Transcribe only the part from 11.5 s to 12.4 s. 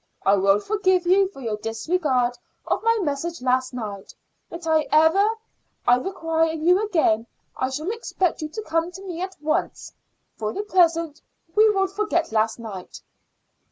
we will forget